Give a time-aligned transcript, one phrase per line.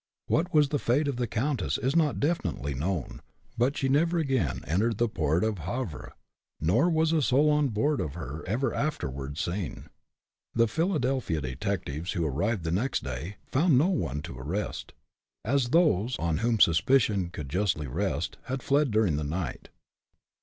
[0.25, 3.21] What was the fate of the "Countess" is not definitely known,
[3.55, 6.13] but she never again entered the port of Havre,
[6.59, 9.91] nor was a soul on board of her ever afterward seen.
[10.55, 14.93] The Philadelphia detectives who arrived the next day found no one to arrest,
[15.45, 19.69] as those on whom suspicion could justly rest, had fled, during the night.